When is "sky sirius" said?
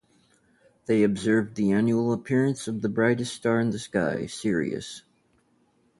3.77-5.03